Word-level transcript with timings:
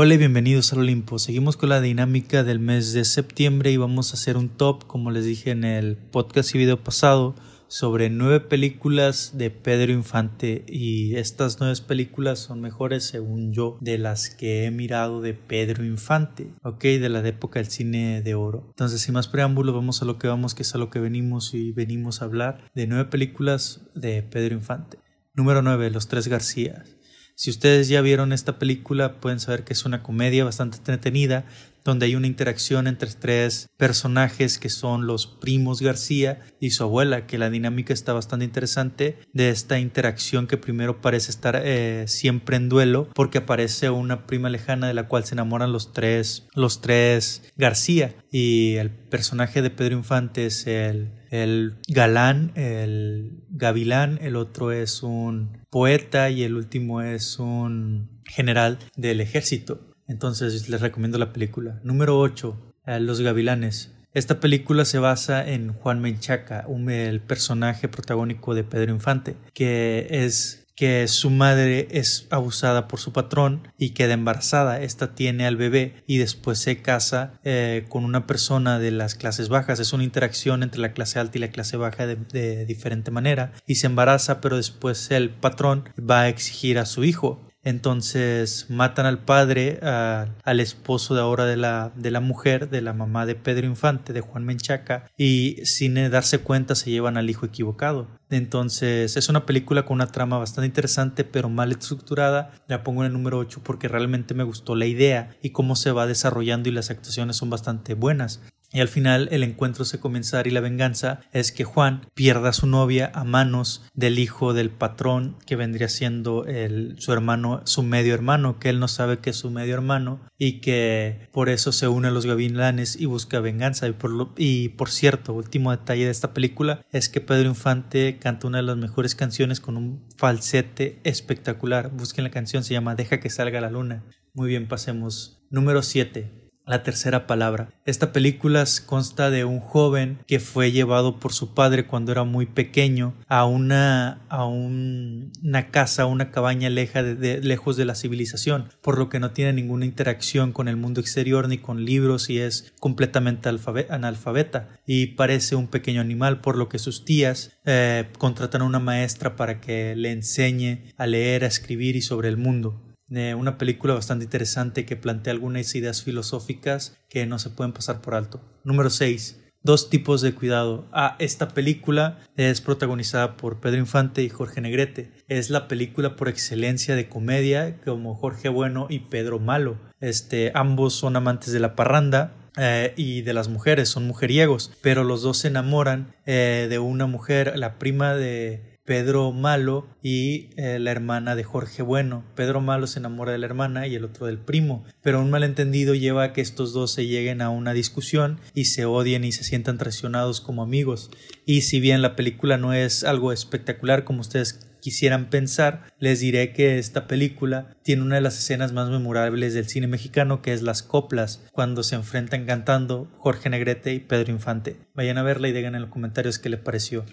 Hola 0.00 0.14
y 0.14 0.18
bienvenidos 0.18 0.72
al 0.72 0.78
Olimpo. 0.78 1.18
Seguimos 1.18 1.56
con 1.56 1.70
la 1.70 1.80
dinámica 1.80 2.44
del 2.44 2.60
mes 2.60 2.92
de 2.92 3.04
septiembre 3.04 3.72
y 3.72 3.78
vamos 3.78 4.12
a 4.12 4.14
hacer 4.14 4.36
un 4.36 4.48
top, 4.48 4.86
como 4.86 5.10
les 5.10 5.24
dije 5.24 5.50
en 5.50 5.64
el 5.64 5.96
podcast 5.96 6.54
y 6.54 6.58
video 6.58 6.84
pasado, 6.84 7.34
sobre 7.66 8.08
nueve 8.08 8.38
películas 8.38 9.32
de 9.34 9.50
Pedro 9.50 9.92
Infante 9.92 10.64
y 10.68 11.16
estas 11.16 11.58
nueve 11.58 11.74
películas 11.84 12.38
son 12.38 12.60
mejores 12.60 13.06
según 13.06 13.52
yo 13.52 13.76
de 13.80 13.98
las 13.98 14.30
que 14.30 14.66
he 14.66 14.70
mirado 14.70 15.20
de 15.20 15.34
Pedro 15.34 15.84
Infante, 15.84 16.54
ok, 16.62 16.80
de 16.80 17.08
la 17.08 17.26
época 17.26 17.58
del 17.58 17.68
cine 17.68 18.22
de 18.22 18.36
oro. 18.36 18.66
Entonces 18.68 19.00
sin 19.00 19.14
más 19.14 19.26
preámbulos 19.26 19.74
vamos 19.74 20.00
a 20.00 20.04
lo 20.04 20.16
que 20.16 20.28
vamos, 20.28 20.54
que 20.54 20.62
es 20.62 20.72
a 20.76 20.78
lo 20.78 20.90
que 20.90 21.00
venimos 21.00 21.54
y 21.54 21.72
venimos 21.72 22.22
a 22.22 22.26
hablar 22.26 22.70
de 22.72 22.86
nueve 22.86 23.06
películas 23.06 23.80
de 23.96 24.22
Pedro 24.22 24.54
Infante. 24.54 24.98
Número 25.34 25.62
9, 25.62 25.90
Los 25.90 26.08
Tres 26.08 26.26
Garcías. 26.26 26.97
Si 27.38 27.50
ustedes 27.50 27.86
ya 27.86 28.00
vieron 28.00 28.32
esta 28.32 28.58
película, 28.58 29.20
pueden 29.20 29.38
saber 29.38 29.62
que 29.62 29.72
es 29.72 29.84
una 29.84 30.02
comedia 30.02 30.42
bastante 30.42 30.78
entretenida, 30.78 31.44
donde 31.88 32.06
hay 32.06 32.14
una 32.14 32.26
interacción 32.26 32.86
entre 32.86 33.10
tres 33.10 33.68
personajes 33.78 34.58
que 34.58 34.68
son 34.68 35.06
los 35.06 35.26
primos 35.26 35.80
García 35.80 36.40
y 36.60 36.70
su 36.70 36.82
abuela, 36.82 37.26
que 37.26 37.38
la 37.38 37.48
dinámica 37.48 37.94
está 37.94 38.12
bastante 38.12 38.44
interesante 38.44 39.18
de 39.32 39.48
esta 39.48 39.78
interacción 39.78 40.46
que 40.46 40.58
primero 40.58 41.00
parece 41.00 41.30
estar 41.30 41.60
eh, 41.64 42.04
siempre 42.06 42.56
en 42.56 42.68
duelo, 42.68 43.08
porque 43.14 43.38
aparece 43.38 43.88
una 43.88 44.26
prima 44.26 44.50
lejana 44.50 44.86
de 44.86 44.94
la 44.94 45.08
cual 45.08 45.24
se 45.24 45.34
enamoran 45.34 45.72
los 45.72 45.92
tres, 45.92 46.46
los 46.54 46.80
tres 46.82 47.42
García, 47.56 48.14
y 48.30 48.74
el 48.74 48.90
personaje 48.90 49.62
de 49.62 49.70
Pedro 49.70 49.96
Infante 49.96 50.46
es 50.46 50.66
el 50.66 51.18
el 51.30 51.76
galán, 51.88 52.52
el 52.54 53.44
gavilán, 53.50 54.18
el 54.22 54.36
otro 54.36 54.72
es 54.72 55.02
un 55.02 55.58
poeta 55.70 56.30
y 56.30 56.42
el 56.42 56.56
último 56.56 57.02
es 57.02 57.38
un 57.38 58.22
general 58.24 58.78
del 58.96 59.20
ejército. 59.20 59.87
Entonces 60.08 60.68
les 60.68 60.80
recomiendo 60.80 61.18
la 61.18 61.32
película. 61.32 61.78
Número 61.84 62.18
8. 62.18 62.74
Eh, 62.86 63.00
Los 63.00 63.20
gavilanes. 63.20 63.92
Esta 64.14 64.40
película 64.40 64.84
se 64.84 64.98
basa 64.98 65.46
en 65.46 65.74
Juan 65.74 66.00
Menchaca, 66.00 66.66
el 66.88 67.20
personaje 67.20 67.88
protagónico 67.88 68.54
de 68.54 68.64
Pedro 68.64 68.92
Infante, 68.92 69.36
que 69.52 70.08
es 70.10 70.64
que 70.74 71.08
su 71.08 71.28
madre 71.30 71.88
es 71.90 72.28
abusada 72.30 72.86
por 72.86 73.00
su 73.00 73.12
patrón 73.12 73.68
y 73.78 73.90
queda 73.90 74.14
embarazada. 74.14 74.80
Esta 74.80 75.14
tiene 75.14 75.44
al 75.44 75.56
bebé 75.56 76.04
y 76.06 76.18
después 76.18 76.60
se 76.60 76.80
casa 76.82 77.32
eh, 77.42 77.84
con 77.88 78.04
una 78.04 78.28
persona 78.28 78.78
de 78.78 78.92
las 78.92 79.16
clases 79.16 79.48
bajas. 79.48 79.80
Es 79.80 79.92
una 79.92 80.04
interacción 80.04 80.62
entre 80.62 80.80
la 80.80 80.92
clase 80.92 81.18
alta 81.18 81.36
y 81.36 81.40
la 81.40 81.50
clase 81.50 81.76
baja 81.76 82.06
de 82.06 82.64
diferente 82.64 83.10
manera 83.10 83.52
y 83.66 83.74
se 83.74 83.88
embaraza, 83.88 84.40
pero 84.40 84.56
después 84.56 85.10
el 85.10 85.30
patrón 85.30 85.88
va 85.98 86.22
a 86.22 86.28
exigir 86.28 86.78
a 86.78 86.86
su 86.86 87.02
hijo 87.02 87.47
entonces 87.68 88.64
matan 88.70 89.04
al 89.04 89.18
padre, 89.18 89.78
al 89.82 90.60
esposo 90.60 91.14
de 91.14 91.20
ahora 91.20 91.44
de 91.44 91.58
la, 91.58 91.92
de 91.96 92.10
la 92.10 92.20
mujer, 92.20 92.70
de 92.70 92.80
la 92.80 92.94
mamá 92.94 93.26
de 93.26 93.34
Pedro 93.34 93.66
Infante, 93.66 94.14
de 94.14 94.22
Juan 94.22 94.44
Menchaca, 94.44 95.10
y 95.18 95.56
sin 95.64 95.94
darse 96.10 96.38
cuenta 96.38 96.74
se 96.74 96.90
llevan 96.90 97.18
al 97.18 97.28
hijo 97.28 97.44
equivocado. 97.44 98.08
Entonces 98.30 99.16
es 99.18 99.28
una 99.28 99.44
película 99.44 99.84
con 99.84 99.96
una 99.96 100.06
trama 100.06 100.38
bastante 100.38 100.66
interesante 100.66 101.24
pero 101.24 101.50
mal 101.50 101.72
estructurada. 101.72 102.52
La 102.68 102.82
pongo 102.82 103.02
en 103.02 103.08
el 103.08 103.12
número 103.12 103.38
8 103.38 103.60
porque 103.62 103.88
realmente 103.88 104.32
me 104.32 104.44
gustó 104.44 104.74
la 104.74 104.86
idea 104.86 105.36
y 105.42 105.50
cómo 105.50 105.76
se 105.76 105.92
va 105.92 106.06
desarrollando 106.06 106.70
y 106.70 106.72
las 106.72 106.90
actuaciones 106.90 107.36
son 107.36 107.50
bastante 107.50 107.92
buenas. 107.92 108.40
Y 108.70 108.80
al 108.80 108.88
final 108.88 109.28
el 109.32 109.42
encuentro 109.42 109.84
se 109.84 109.98
comenzar 109.98 110.46
y 110.46 110.50
la 110.50 110.60
venganza 110.60 111.20
es 111.32 111.52
que 111.52 111.64
Juan 111.64 112.02
pierda 112.14 112.50
a 112.50 112.52
su 112.52 112.66
novia 112.66 113.10
a 113.14 113.24
manos 113.24 113.86
del 113.94 114.18
hijo 114.18 114.52
del 114.52 114.70
patrón 114.70 115.36
que 115.46 115.56
vendría 115.56 115.88
siendo 115.88 116.44
el, 116.44 116.96
su 116.98 117.12
hermano, 117.12 117.62
su 117.64 117.82
medio 117.82 118.12
hermano, 118.12 118.58
que 118.58 118.68
él 118.68 118.78
no 118.78 118.88
sabe 118.88 119.18
que 119.18 119.30
es 119.30 119.36
su 119.36 119.50
medio 119.50 119.74
hermano 119.74 120.20
y 120.36 120.60
que 120.60 121.28
por 121.32 121.48
eso 121.48 121.72
se 121.72 121.88
une 121.88 122.08
a 122.08 122.10
los 122.10 122.26
gavilanes 122.26 123.00
y 123.00 123.06
busca 123.06 123.40
venganza. 123.40 123.88
Y 123.88 123.92
por, 123.92 124.10
lo, 124.10 124.34
y 124.36 124.68
por 124.70 124.90
cierto, 124.90 125.32
último 125.32 125.70
detalle 125.70 126.04
de 126.04 126.10
esta 126.10 126.34
película 126.34 126.84
es 126.92 127.08
que 127.08 127.22
Pedro 127.22 127.48
Infante 127.48 128.18
canta 128.18 128.48
una 128.48 128.58
de 128.58 128.64
las 128.64 128.76
mejores 128.76 129.14
canciones 129.14 129.60
con 129.60 129.78
un 129.78 130.06
falsete 130.18 131.00
espectacular. 131.04 131.90
Busquen 131.90 132.24
la 132.24 132.30
canción, 132.30 132.64
se 132.64 132.74
llama 132.74 132.94
Deja 132.94 133.18
que 133.18 133.30
salga 133.30 133.62
la 133.62 133.70
luna. 133.70 134.04
Muy 134.34 134.48
bien, 134.48 134.68
pasemos. 134.68 135.42
Número 135.50 135.82
7 135.82 136.47
la 136.68 136.82
tercera 136.82 137.26
palabra. 137.26 137.70
Esta 137.86 138.12
película 138.12 138.64
consta 138.86 139.30
de 139.30 139.44
un 139.44 139.58
joven 139.58 140.18
que 140.26 140.38
fue 140.38 140.70
llevado 140.70 141.18
por 141.18 141.32
su 141.32 141.54
padre 141.54 141.86
cuando 141.86 142.12
era 142.12 142.24
muy 142.24 142.46
pequeño 142.46 143.14
a 143.26 143.46
una, 143.46 144.20
a 144.28 144.44
una 144.46 145.70
casa, 145.70 146.06
una 146.06 146.30
cabaña 146.30 146.68
de, 146.68 147.40
lejos 147.42 147.76
de 147.76 147.84
la 147.86 147.94
civilización, 147.94 148.68
por 148.82 148.98
lo 148.98 149.08
que 149.08 149.18
no 149.18 149.30
tiene 149.30 149.54
ninguna 149.54 149.86
interacción 149.86 150.52
con 150.52 150.68
el 150.68 150.76
mundo 150.76 151.00
exterior 151.00 151.48
ni 151.48 151.58
con 151.58 151.84
libros 151.84 152.28
y 152.28 152.38
es 152.38 152.72
completamente 152.78 153.48
analfabeta 153.48 154.68
y 154.86 155.06
parece 155.08 155.56
un 155.56 155.68
pequeño 155.68 156.00
animal, 156.00 156.40
por 156.40 156.56
lo 156.56 156.68
que 156.68 156.78
sus 156.78 157.04
tías 157.04 157.52
eh, 157.64 158.10
contratan 158.18 158.62
a 158.62 158.66
una 158.66 158.78
maestra 158.78 159.36
para 159.36 159.60
que 159.60 159.96
le 159.96 160.12
enseñe 160.12 160.92
a 160.98 161.06
leer, 161.06 161.44
a 161.44 161.48
escribir 161.48 161.96
y 161.96 162.02
sobre 162.02 162.28
el 162.28 162.36
mundo 162.36 162.87
una 163.10 163.58
película 163.58 163.94
bastante 163.94 164.24
interesante 164.24 164.84
que 164.84 164.96
plantea 164.96 165.32
algunas 165.32 165.74
ideas 165.74 166.02
filosóficas 166.02 166.98
que 167.08 167.26
no 167.26 167.38
se 167.38 167.50
pueden 167.50 167.72
pasar 167.72 168.00
por 168.00 168.14
alto. 168.14 168.40
Número 168.64 168.90
6. 168.90 169.40
Dos 169.62 169.90
tipos 169.90 170.20
de 170.20 170.34
cuidado. 170.34 170.88
Ah, 170.92 171.16
esta 171.18 171.48
película 171.48 172.20
es 172.36 172.60
protagonizada 172.60 173.36
por 173.36 173.60
Pedro 173.60 173.78
Infante 173.78 174.22
y 174.22 174.28
Jorge 174.28 174.60
Negrete. 174.60 175.10
Es 175.26 175.50
la 175.50 175.66
película 175.66 176.14
por 176.16 176.28
excelencia 176.28 176.94
de 176.94 177.08
comedia 177.08 177.80
como 177.84 178.14
Jorge 178.14 178.48
Bueno 178.48 178.86
y 178.88 179.00
Pedro 179.00 179.40
Malo. 179.40 179.78
Este, 180.00 180.52
ambos 180.54 180.94
son 180.94 181.16
amantes 181.16 181.52
de 181.52 181.60
la 181.60 181.74
parranda, 181.74 182.34
eh, 182.56 182.92
y 182.96 183.22
de 183.22 183.34
las 183.34 183.48
mujeres, 183.48 183.88
son 183.88 184.06
mujeriegos, 184.06 184.72
pero 184.82 185.04
los 185.04 185.22
dos 185.22 185.38
se 185.38 185.48
enamoran 185.48 186.14
eh, 186.26 186.66
de 186.68 186.78
una 186.80 187.06
mujer, 187.06 187.56
la 187.56 187.78
prima 187.78 188.14
de 188.14 188.77
Pedro 188.88 189.32
Malo 189.32 189.86
y 190.02 190.48
eh, 190.56 190.78
la 190.78 190.90
hermana 190.90 191.36
de 191.36 191.44
Jorge 191.44 191.82
Bueno. 191.82 192.24
Pedro 192.34 192.62
Malo 192.62 192.86
se 192.86 193.00
enamora 193.00 193.32
de 193.32 193.36
la 193.36 193.44
hermana 193.44 193.86
y 193.86 193.94
el 193.94 194.06
otro 194.06 194.24
del 194.24 194.38
primo, 194.38 194.82
pero 195.02 195.20
un 195.20 195.28
malentendido 195.28 195.94
lleva 195.94 196.22
a 196.22 196.32
que 196.32 196.40
estos 196.40 196.72
dos 196.72 196.94
se 196.94 197.06
lleguen 197.06 197.42
a 197.42 197.50
una 197.50 197.74
discusión 197.74 198.40
y 198.54 198.64
se 198.64 198.86
odien 198.86 199.24
y 199.24 199.32
se 199.32 199.44
sientan 199.44 199.76
traicionados 199.76 200.40
como 200.40 200.62
amigos. 200.62 201.10
Y 201.44 201.60
si 201.60 201.80
bien 201.80 202.00
la 202.00 202.16
película 202.16 202.56
no 202.56 202.72
es 202.72 203.04
algo 203.04 203.30
espectacular 203.30 204.04
como 204.04 204.22
ustedes 204.22 204.66
quisieran 204.80 205.28
pensar, 205.28 205.92
les 205.98 206.20
diré 206.20 206.54
que 206.54 206.78
esta 206.78 207.06
película 207.06 207.76
tiene 207.82 208.00
una 208.00 208.14
de 208.14 208.22
las 208.22 208.38
escenas 208.38 208.72
más 208.72 208.88
memorables 208.88 209.52
del 209.52 209.68
cine 209.68 209.86
mexicano, 209.86 210.40
que 210.40 210.54
es 210.54 210.62
las 210.62 210.82
coplas, 210.82 211.44
cuando 211.52 211.82
se 211.82 211.94
enfrentan 211.94 212.46
cantando 212.46 213.12
Jorge 213.18 213.50
Negrete 213.50 213.92
y 213.92 214.00
Pedro 214.00 214.32
Infante. 214.32 214.78
Vayan 214.94 215.18
a 215.18 215.22
verla 215.22 215.48
y 215.48 215.52
digan 215.52 215.74
en 215.74 215.82
los 215.82 215.90
comentarios 215.90 216.38
qué 216.38 216.48
les 216.48 216.60
pareció. 216.60 217.04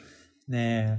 Eh, 0.49 0.95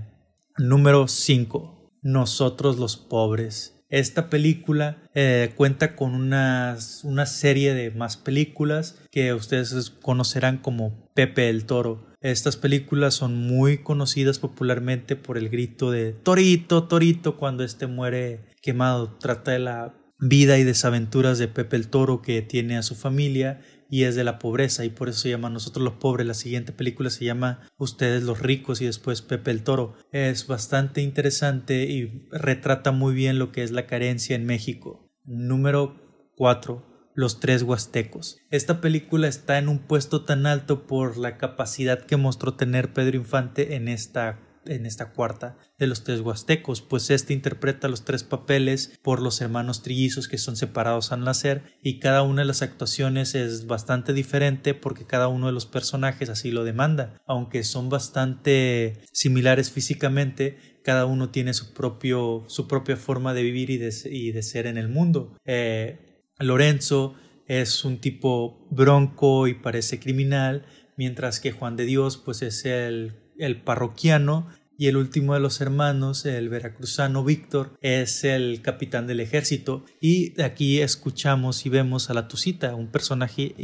Número 0.58 1.06
5. 1.06 1.92
Nosotros 2.02 2.78
los 2.78 2.96
pobres. 2.96 3.84
Esta 3.90 4.30
película 4.30 5.02
eh, 5.14 5.52
cuenta 5.54 5.94
con 5.94 6.14
una, 6.14 6.78
una 7.04 7.26
serie 7.26 7.74
de 7.74 7.90
más 7.90 8.16
películas 8.16 8.98
que 9.10 9.34
ustedes 9.34 9.90
conocerán 9.90 10.56
como 10.56 11.10
Pepe 11.14 11.50
el 11.50 11.66
Toro. 11.66 12.06
Estas 12.22 12.56
películas 12.56 13.14
son 13.14 13.36
muy 13.36 13.78
conocidas 13.78 14.38
popularmente 14.38 15.14
por 15.14 15.36
el 15.36 15.50
grito 15.50 15.90
de 15.90 16.12
Torito, 16.12 16.84
Torito 16.84 17.36
cuando 17.36 17.62
este 17.62 17.86
muere 17.86 18.40
quemado. 18.62 19.10
Trata 19.18 19.50
de 19.50 19.58
la 19.58 19.94
vida 20.18 20.58
y 20.58 20.64
desaventuras 20.64 21.38
de 21.38 21.48
Pepe 21.48 21.76
el 21.76 21.88
Toro 21.88 22.22
que 22.22 22.40
tiene 22.40 22.78
a 22.78 22.82
su 22.82 22.94
familia 22.94 23.60
y 23.90 24.04
es 24.04 24.14
de 24.16 24.24
la 24.24 24.38
pobreza 24.38 24.84
y 24.84 24.90
por 24.90 25.08
eso 25.08 25.20
se 25.20 25.30
llama 25.30 25.50
Nosotros 25.50 25.84
los 25.84 25.94
pobres. 25.94 26.26
La 26.26 26.34
siguiente 26.34 26.72
película 26.72 27.10
se 27.10 27.24
llama 27.24 27.68
Ustedes 27.76 28.22
los 28.22 28.40
ricos 28.40 28.80
y 28.80 28.86
después 28.86 29.22
Pepe 29.22 29.50
el 29.50 29.62
Toro. 29.62 29.94
Es 30.12 30.46
bastante 30.46 31.02
interesante 31.02 31.84
y 31.84 32.26
retrata 32.30 32.92
muy 32.92 33.14
bien 33.14 33.38
lo 33.38 33.52
que 33.52 33.62
es 33.62 33.70
la 33.70 33.86
carencia 33.86 34.36
en 34.36 34.46
México. 34.46 35.10
Número 35.24 35.96
4 36.36 36.96
los 37.16 37.40
tres 37.40 37.62
huastecos. 37.62 38.36
Esta 38.50 38.82
película 38.82 39.26
está 39.26 39.56
en 39.56 39.68
un 39.68 39.78
puesto 39.78 40.26
tan 40.26 40.44
alto 40.44 40.86
por 40.86 41.16
la 41.16 41.38
capacidad 41.38 42.04
que 42.04 42.18
mostró 42.18 42.54
tener 42.54 42.92
Pedro 42.92 43.16
Infante 43.16 43.74
en 43.74 43.88
esta 43.88 44.38
en 44.68 44.86
esta 44.86 45.12
cuarta 45.12 45.56
de 45.78 45.86
los 45.86 46.04
tres 46.04 46.20
huastecos, 46.20 46.82
pues 46.82 47.10
este 47.10 47.32
interpreta 47.32 47.88
los 47.88 48.04
tres 48.04 48.24
papeles 48.24 48.98
por 49.02 49.20
los 49.20 49.40
hermanos 49.40 49.82
trillizos 49.82 50.28
que 50.28 50.38
son 50.38 50.56
separados 50.56 51.12
al 51.12 51.24
nacer 51.24 51.62
y 51.82 51.98
cada 51.98 52.22
una 52.22 52.42
de 52.42 52.46
las 52.46 52.62
actuaciones 52.62 53.34
es 53.34 53.66
bastante 53.66 54.12
diferente 54.12 54.74
porque 54.74 55.06
cada 55.06 55.28
uno 55.28 55.46
de 55.46 55.52
los 55.52 55.66
personajes 55.66 56.28
así 56.28 56.50
lo 56.50 56.64
demanda, 56.64 57.14
aunque 57.26 57.64
son 57.64 57.88
bastante 57.88 59.00
similares 59.12 59.70
físicamente, 59.70 60.58
cada 60.82 61.06
uno 61.06 61.30
tiene 61.30 61.52
su 61.52 61.74
propio 61.74 62.44
su 62.46 62.68
propia 62.68 62.96
forma 62.96 63.34
de 63.34 63.42
vivir 63.42 63.70
y 63.70 63.78
de, 63.78 63.92
y 64.10 64.32
de 64.32 64.42
ser 64.42 64.66
en 64.66 64.78
el 64.78 64.88
mundo. 64.88 65.36
Eh, 65.44 66.22
Lorenzo 66.38 67.14
es 67.46 67.84
un 67.84 67.98
tipo 67.98 68.66
bronco 68.70 69.46
y 69.46 69.54
parece 69.54 69.98
criminal, 70.00 70.64
mientras 70.96 71.40
que 71.40 71.52
Juan 71.52 71.76
de 71.76 71.84
Dios 71.84 72.16
pues 72.16 72.42
es 72.42 72.64
el 72.64 73.25
el 73.38 73.60
parroquiano 73.62 74.46
y 74.78 74.88
el 74.88 74.96
último 74.96 75.34
de 75.34 75.40
los 75.40 75.60
hermanos, 75.60 76.26
el 76.26 76.48
veracruzano 76.48 77.24
Víctor, 77.24 77.72
es 77.80 78.24
el 78.24 78.60
capitán 78.60 79.06
del 79.06 79.20
ejército 79.20 79.84
y 80.00 80.40
aquí 80.40 80.80
escuchamos 80.80 81.64
y 81.64 81.70
vemos 81.70 82.10
a 82.10 82.14
la 82.14 82.28
Tucita, 82.28 82.74
un 82.74 82.88
personaje 82.88 83.54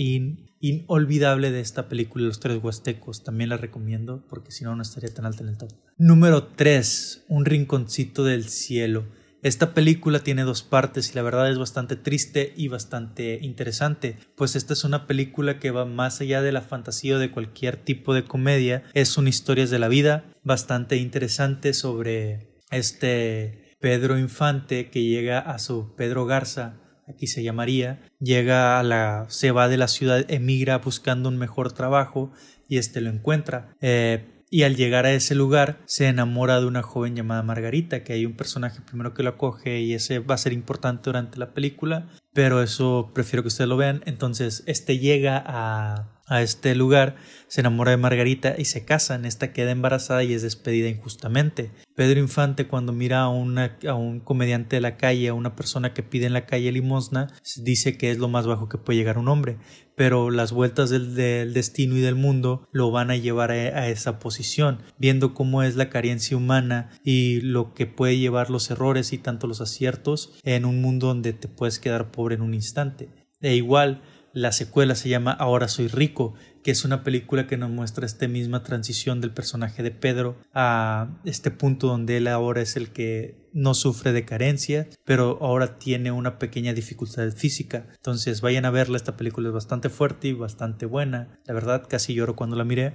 inolvidable 0.60 1.50
de 1.50 1.60
esta 1.60 1.88
película 1.88 2.24
Los 2.24 2.40
Tres 2.40 2.62
Huastecos. 2.62 3.24
También 3.24 3.50
la 3.50 3.58
recomiendo 3.58 4.24
porque 4.28 4.52
si 4.52 4.64
no, 4.64 4.74
no 4.74 4.82
estaría 4.82 5.12
tan 5.12 5.26
alta 5.26 5.42
en 5.42 5.50
el 5.50 5.58
top. 5.58 5.70
Número 5.98 6.44
3. 6.44 7.24
Un 7.28 7.44
rinconcito 7.44 8.24
del 8.24 8.48
cielo. 8.48 9.04
Esta 9.42 9.74
película 9.74 10.20
tiene 10.20 10.42
dos 10.42 10.62
partes 10.62 11.10
y 11.10 11.14
la 11.14 11.22
verdad 11.22 11.50
es 11.50 11.58
bastante 11.58 11.96
triste 11.96 12.52
y 12.56 12.68
bastante 12.68 13.40
interesante, 13.42 14.16
pues 14.36 14.54
esta 14.54 14.72
es 14.72 14.84
una 14.84 15.06
película 15.06 15.58
que 15.58 15.72
va 15.72 15.84
más 15.84 16.20
allá 16.20 16.42
de 16.42 16.52
la 16.52 16.62
fantasía 16.62 17.16
o 17.16 17.18
de 17.18 17.32
cualquier 17.32 17.76
tipo 17.76 18.14
de 18.14 18.24
comedia, 18.24 18.84
es 18.94 19.18
una 19.18 19.30
historia 19.30 19.66
de 19.66 19.78
la 19.78 19.88
vida 19.88 20.24
bastante 20.44 20.96
interesante 20.96 21.74
sobre 21.74 22.60
este 22.70 23.74
Pedro 23.80 24.16
Infante 24.16 24.90
que 24.90 25.02
llega 25.02 25.40
a 25.40 25.58
su 25.58 25.94
Pedro 25.96 26.24
Garza 26.24 26.78
aquí 27.08 27.26
se 27.26 27.42
llamaría, 27.42 28.00
llega 28.20 28.78
a 28.78 28.82
la, 28.82 29.26
se 29.28 29.50
va 29.50 29.68
de 29.68 29.76
la 29.76 29.88
ciudad, 29.88 30.24
emigra 30.28 30.78
buscando 30.78 31.28
un 31.28 31.38
mejor 31.38 31.72
trabajo 31.72 32.32
y 32.68 32.78
este 32.78 33.00
lo 33.00 33.10
encuentra. 33.10 33.74
Eh, 33.80 34.31
y 34.52 34.64
al 34.64 34.76
llegar 34.76 35.06
a 35.06 35.12
ese 35.12 35.34
lugar 35.34 35.80
se 35.86 36.08
enamora 36.08 36.60
de 36.60 36.66
una 36.66 36.82
joven 36.82 37.16
llamada 37.16 37.42
Margarita, 37.42 38.04
que 38.04 38.12
hay 38.12 38.26
un 38.26 38.36
personaje 38.36 38.82
primero 38.82 39.14
que 39.14 39.22
lo 39.22 39.30
acoge 39.30 39.80
y 39.80 39.94
ese 39.94 40.18
va 40.18 40.34
a 40.34 40.38
ser 40.38 40.52
importante 40.52 41.04
durante 41.04 41.38
la 41.38 41.54
película, 41.54 42.08
pero 42.34 42.62
eso 42.62 43.12
prefiero 43.14 43.42
que 43.42 43.48
ustedes 43.48 43.68
lo 43.68 43.78
vean. 43.78 44.02
Entonces, 44.04 44.62
este 44.66 44.98
llega 44.98 45.42
a 45.44 46.21
a 46.26 46.42
este 46.42 46.74
lugar, 46.74 47.16
se 47.48 47.60
enamora 47.60 47.90
de 47.90 47.96
Margarita 47.96 48.54
y 48.56 48.64
se 48.64 48.84
casan. 48.84 49.24
Esta 49.24 49.52
queda 49.52 49.70
embarazada 49.70 50.24
y 50.24 50.32
es 50.32 50.42
despedida 50.42 50.88
injustamente. 50.88 51.70
Pedro 51.94 52.20
Infante, 52.20 52.66
cuando 52.66 52.92
mira 52.92 53.22
a, 53.22 53.26
a 53.26 53.94
un 53.94 54.20
comediante 54.20 54.76
de 54.76 54.80
la 54.80 54.96
calle, 54.96 55.28
a 55.28 55.34
una 55.34 55.54
persona 55.54 55.92
que 55.92 56.02
pide 56.02 56.26
en 56.26 56.32
la 56.32 56.46
calle 56.46 56.72
limosna, 56.72 57.32
dice 57.56 57.98
que 57.98 58.10
es 58.10 58.18
lo 58.18 58.28
más 58.28 58.46
bajo 58.46 58.68
que 58.68 58.78
puede 58.78 58.98
llegar 58.98 59.18
un 59.18 59.28
hombre. 59.28 59.58
Pero 59.94 60.30
las 60.30 60.52
vueltas 60.52 60.88
del, 60.88 61.14
destino 61.52 61.96
y 61.96 62.00
del 62.00 62.14
mundo 62.14 62.66
lo 62.72 62.90
van 62.90 63.10
a 63.10 63.16
llevar 63.16 63.50
a, 63.50 63.54
a, 63.54 63.88
esa 63.88 64.18
posición, 64.18 64.78
viendo 64.96 65.34
cómo 65.34 65.62
es 65.62 65.76
la 65.76 65.90
carencia 65.90 66.36
humana 66.36 66.90
y 67.04 67.42
lo 67.42 67.74
que 67.74 67.86
puede 67.86 68.16
llevar 68.16 68.48
los 68.48 68.70
errores 68.70 69.12
y 69.12 69.18
tanto 69.18 69.46
los 69.46 69.60
aciertos 69.60 70.32
en 70.44 70.64
un 70.64 70.80
mundo 70.80 71.08
donde 71.08 71.34
te 71.34 71.48
puedes 71.48 71.78
quedar 71.78 72.10
pobre 72.10 72.36
en 72.36 72.42
un 72.42 72.54
instante. 72.54 73.10
E 73.42 73.56
igual, 73.56 74.02
la 74.34 74.52
secuela 74.52 74.94
se 74.94 75.08
llama 75.08 75.32
Ahora 75.32 75.68
soy 75.68 75.88
rico, 75.88 76.34
que 76.62 76.70
es 76.70 76.84
una 76.84 77.02
película 77.02 77.46
que 77.46 77.56
nos 77.56 77.70
muestra 77.70 78.06
esta 78.06 78.28
misma 78.28 78.62
transición 78.62 79.20
del 79.20 79.32
personaje 79.32 79.82
de 79.82 79.90
Pedro 79.90 80.36
a 80.54 81.18
este 81.24 81.50
punto 81.50 81.88
donde 81.88 82.18
él 82.18 82.28
ahora 82.28 82.62
es 82.62 82.76
el 82.76 82.90
que 82.90 83.48
no 83.52 83.74
sufre 83.74 84.12
de 84.12 84.24
carencia, 84.24 84.88
pero 85.04 85.38
ahora 85.40 85.78
tiene 85.78 86.10
una 86.10 86.38
pequeña 86.38 86.72
dificultad 86.72 87.30
física. 87.32 87.86
Entonces 87.94 88.40
vayan 88.40 88.64
a 88.64 88.70
verla, 88.70 88.96
esta 88.96 89.16
película 89.16 89.48
es 89.48 89.54
bastante 89.54 89.88
fuerte 89.88 90.28
y 90.28 90.32
bastante 90.32 90.86
buena. 90.86 91.38
La 91.44 91.54
verdad, 91.54 91.86
casi 91.88 92.14
lloro 92.14 92.36
cuando 92.36 92.56
la 92.56 92.64
miré. 92.64 92.94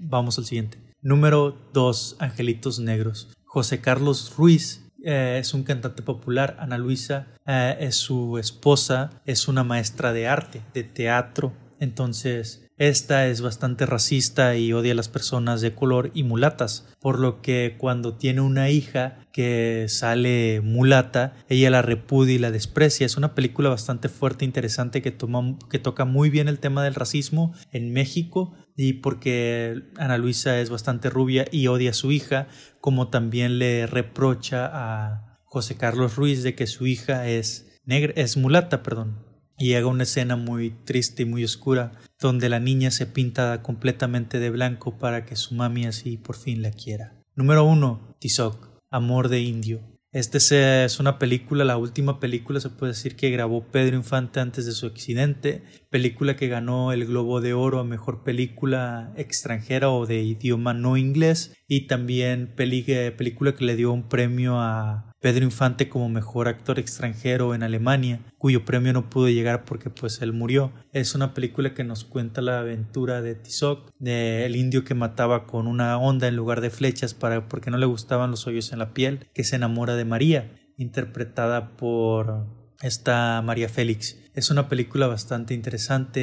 vamos 0.00 0.38
al 0.38 0.44
siguiente. 0.44 0.78
Número 1.02 1.70
2, 1.72 2.16
Angelitos 2.18 2.80
Negros. 2.80 3.32
José 3.44 3.80
Carlos 3.80 4.34
Ruiz 4.36 4.85
eh, 5.04 5.38
es 5.40 5.54
un 5.54 5.62
cantante 5.62 6.02
popular, 6.02 6.56
Ana 6.58 6.78
Luisa 6.78 7.26
eh, 7.46 7.76
es 7.80 7.96
su 7.96 8.38
esposa, 8.38 9.10
es 9.24 9.48
una 9.48 9.64
maestra 9.64 10.12
de 10.12 10.28
arte, 10.28 10.62
de 10.74 10.84
teatro, 10.84 11.52
entonces 11.80 12.66
esta 12.78 13.26
es 13.26 13.40
bastante 13.40 13.86
racista 13.86 14.54
y 14.54 14.74
odia 14.74 14.92
a 14.92 14.96
las 14.96 15.08
personas 15.08 15.62
de 15.62 15.74
color 15.74 16.10
y 16.12 16.24
mulatas, 16.24 16.86
por 17.00 17.18
lo 17.18 17.40
que 17.40 17.76
cuando 17.78 18.14
tiene 18.14 18.42
una 18.42 18.68
hija 18.68 19.18
que 19.32 19.86
sale 19.88 20.60
mulata, 20.62 21.32
ella 21.48 21.70
la 21.70 21.80
repudia 21.80 22.34
y 22.34 22.38
la 22.38 22.50
desprecia. 22.50 23.06
Es 23.06 23.16
una 23.16 23.34
película 23.34 23.70
bastante 23.70 24.10
fuerte 24.10 24.44
e 24.44 24.48
interesante 24.48 25.00
que, 25.00 25.10
toma, 25.10 25.56
que 25.70 25.78
toca 25.78 26.04
muy 26.04 26.28
bien 26.28 26.48
el 26.48 26.58
tema 26.58 26.84
del 26.84 26.94
racismo 26.94 27.54
en 27.72 27.94
México 27.94 28.52
y 28.76 28.94
porque 28.94 29.82
Ana 29.96 30.18
Luisa 30.18 30.60
es 30.60 30.70
bastante 30.70 31.10
rubia 31.10 31.46
y 31.50 31.66
odia 31.68 31.90
a 31.90 31.94
su 31.94 32.12
hija, 32.12 32.48
como 32.80 33.08
también 33.08 33.58
le 33.58 33.86
reprocha 33.86 34.70
a 34.72 35.40
José 35.44 35.76
Carlos 35.76 36.16
Ruiz 36.16 36.42
de 36.42 36.54
que 36.54 36.66
su 36.66 36.86
hija 36.86 37.26
es 37.26 37.80
negra, 37.84 38.12
es 38.16 38.36
mulata, 38.36 38.82
perdón. 38.82 39.24
Y 39.58 39.68
llega 39.68 39.86
una 39.86 40.02
escena 40.02 40.36
muy 40.36 40.70
triste 40.84 41.22
y 41.22 41.26
muy 41.26 41.42
oscura 41.42 41.92
donde 42.20 42.50
la 42.50 42.60
niña 42.60 42.90
se 42.90 43.06
pinta 43.06 43.62
completamente 43.62 44.38
de 44.38 44.50
blanco 44.50 44.98
para 44.98 45.24
que 45.24 45.36
su 45.36 45.54
mami 45.54 45.86
así 45.86 46.18
por 46.18 46.36
fin 46.36 46.60
la 46.60 46.70
quiera. 46.70 47.14
Número 47.34 47.64
1. 47.64 48.16
Tizoc, 48.18 48.68
Amor 48.90 49.30
de 49.30 49.40
Indio. 49.40 49.80
Esta 50.12 50.38
es 50.84 50.98
una 50.98 51.18
película, 51.18 51.64
la 51.64 51.76
última 51.76 52.20
película 52.20 52.58
se 52.60 52.70
puede 52.70 52.92
decir 52.92 53.16
que 53.16 53.30
grabó 53.30 53.64
Pedro 53.64 53.96
Infante 53.96 54.40
antes 54.40 54.64
de 54.64 54.72
su 54.72 54.86
accidente, 54.86 55.62
película 55.96 56.36
que 56.36 56.48
ganó 56.48 56.92
el 56.92 57.06
Globo 57.06 57.40
de 57.40 57.54
Oro 57.54 57.78
a 57.78 57.84
Mejor 57.84 58.22
Película 58.22 59.14
extranjera 59.16 59.88
o 59.88 60.04
de 60.04 60.22
idioma 60.22 60.74
no 60.74 60.98
inglés 60.98 61.56
y 61.68 61.86
también 61.86 62.52
película 62.54 63.54
que 63.54 63.64
le 63.64 63.76
dio 63.76 63.90
un 63.92 64.06
premio 64.06 64.60
a 64.60 65.14
Pedro 65.22 65.46
Infante 65.46 65.88
como 65.88 66.10
mejor 66.10 66.48
actor 66.48 66.78
extranjero 66.78 67.54
en 67.54 67.62
Alemania, 67.62 68.20
cuyo 68.36 68.66
premio 68.66 68.92
no 68.92 69.08
pudo 69.08 69.30
llegar 69.30 69.64
porque 69.64 69.88
pues 69.88 70.20
él 70.20 70.34
murió. 70.34 70.70
Es 70.92 71.14
una 71.14 71.32
película 71.32 71.72
que 71.72 71.82
nos 71.82 72.04
cuenta 72.04 72.42
la 72.42 72.58
aventura 72.58 73.22
de 73.22 73.34
Tizoc, 73.34 73.90
de 73.98 74.44
el 74.44 74.54
indio 74.54 74.84
que 74.84 74.94
mataba 74.94 75.46
con 75.46 75.66
una 75.66 75.96
onda 75.96 76.28
en 76.28 76.36
lugar 76.36 76.60
de 76.60 76.68
flechas 76.68 77.14
para 77.14 77.48
porque 77.48 77.70
no 77.70 77.78
le 77.78 77.86
gustaban 77.86 78.30
los 78.30 78.46
hoyos 78.46 78.70
en 78.70 78.80
la 78.80 78.92
piel, 78.92 79.30
que 79.32 79.44
se 79.44 79.56
enamora 79.56 79.96
de 79.96 80.04
María, 80.04 80.52
interpretada 80.76 81.74
por 81.78 82.44
esta 82.80 83.42
María 83.42 83.68
Félix. 83.68 84.16
Es 84.34 84.50
una 84.50 84.68
película 84.68 85.06
bastante 85.06 85.54
interesante, 85.54 86.20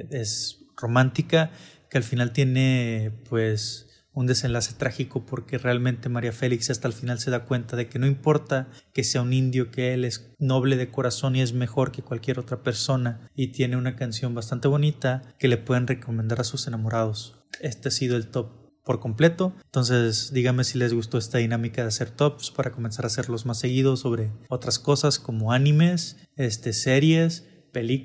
eh, 0.00 0.08
es 0.10 0.66
romántica, 0.76 1.50
que 1.90 1.98
al 1.98 2.04
final 2.04 2.32
tiene 2.32 3.12
pues 3.28 3.88
un 4.12 4.26
desenlace 4.26 4.74
trágico 4.74 5.24
porque 5.24 5.58
realmente 5.58 6.08
María 6.08 6.32
Félix 6.32 6.70
hasta 6.70 6.88
el 6.88 6.94
final 6.94 7.20
se 7.20 7.30
da 7.30 7.44
cuenta 7.44 7.76
de 7.76 7.88
que 7.88 8.00
no 8.00 8.06
importa 8.06 8.68
que 8.92 9.04
sea 9.04 9.22
un 9.22 9.32
indio, 9.32 9.70
que 9.70 9.94
él 9.94 10.04
es 10.04 10.34
noble 10.40 10.76
de 10.76 10.90
corazón 10.90 11.36
y 11.36 11.40
es 11.40 11.52
mejor 11.52 11.92
que 11.92 12.02
cualquier 12.02 12.40
otra 12.40 12.64
persona 12.64 13.28
y 13.36 13.52
tiene 13.52 13.76
una 13.76 13.94
canción 13.94 14.34
bastante 14.34 14.66
bonita 14.66 15.22
que 15.38 15.46
le 15.46 15.56
pueden 15.56 15.86
recomendar 15.86 16.40
a 16.40 16.44
sus 16.44 16.66
enamorados. 16.66 17.44
Este 17.60 17.88
ha 17.88 17.92
sido 17.92 18.16
el 18.16 18.26
top 18.28 18.67
por 18.88 19.00
completo. 19.00 19.52
Entonces, 19.66 20.32
díganme 20.32 20.64
si 20.64 20.78
les 20.78 20.94
gustó 20.94 21.18
esta 21.18 21.36
dinámica 21.36 21.82
de 21.82 21.88
hacer 21.88 22.08
tops 22.08 22.50
para 22.50 22.72
comenzar 22.72 23.04
a 23.04 23.08
hacerlos 23.08 23.44
más 23.44 23.58
seguidos 23.58 24.00
sobre 24.00 24.30
otras 24.48 24.78
cosas 24.78 25.18
como 25.18 25.52
animes, 25.52 26.16
este, 26.36 26.72
series, 26.72 27.46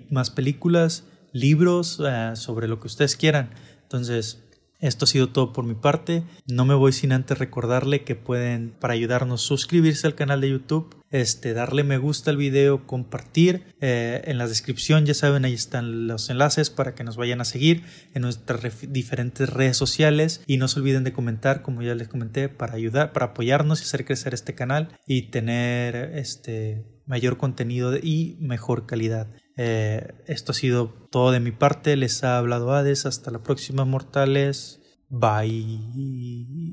más 0.10 0.30
películas, 0.30 1.06
libros, 1.32 2.02
eh, 2.06 2.34
sobre 2.36 2.68
lo 2.68 2.82
que 2.82 2.88
ustedes 2.88 3.16
quieran. 3.16 3.52
Entonces, 3.84 4.44
esto 4.84 5.06
ha 5.06 5.08
sido 5.08 5.30
todo 5.30 5.54
por 5.54 5.66
mi 5.66 5.76
parte. 5.76 6.24
No 6.46 6.66
me 6.66 6.76
voy 6.76 6.92
sin 6.92 7.14
antes 7.14 7.40
recordarle 7.40 8.04
que 8.04 8.16
pueden, 8.16 8.74
para 8.80 8.94
ayudarnos, 8.94 9.42
suscribirse 9.42 10.08
al 10.08 10.16
canal 10.16 10.42
de 10.42 10.50
YouTube, 10.50 10.94
este, 11.10 11.54
darle 11.54 11.86
me 11.86 11.98
gusta 11.98 12.32
al 12.32 12.38
video, 12.38 12.86
compartir. 12.86 13.64
Eh, 13.80 14.22
en 14.26 14.38
la 14.38 14.46
descripción, 14.46 15.06
ya 15.06 15.14
saben, 15.14 15.46
ahí 15.46 15.54
están 15.54 16.08
los 16.08 16.30
enlaces 16.30 16.70
para 16.70 16.96
que 16.96 17.06
nos 17.06 17.16
vayan 17.16 17.40
a 17.40 17.46
seguir 17.46 17.84
en 18.14 18.24
nuestras 18.24 18.62
diferentes 18.92 19.50
redes 19.50 19.78
sociales. 19.78 20.44
Y 20.48 20.58
no 20.58 20.68
se 20.68 20.82
olviden 20.82 21.06
de 21.06 21.14
comentar, 21.14 21.62
como 21.62 21.82
ya 21.82 21.96
les 21.96 22.10
comenté, 22.10 22.50
para 22.50 22.74
ayudar, 22.74 23.14
para 23.14 23.28
apoyarnos 23.28 23.80
y 23.80 23.84
hacer 23.84 24.04
crecer 24.04 24.34
este 24.34 24.54
canal 24.54 24.90
y 25.08 25.30
tener 25.30 25.96
este 26.18 26.84
mayor 27.06 27.38
contenido 27.38 27.96
y 27.96 28.36
mejor 28.42 28.86
calidad. 28.86 29.28
Eh, 29.56 30.14
esto 30.28 30.52
ha 30.52 30.56
sido 30.56 30.88
todo 31.10 31.32
de 31.32 31.40
mi 31.40 31.52
parte. 31.52 31.96
Les 31.96 32.24
ha 32.24 32.38
hablado 32.38 32.74
Hades. 32.74 33.06
Hasta 33.06 33.32
la 33.32 33.44
próxima, 33.44 33.86
mortales. 33.86 34.82
Bye. 35.10 36.72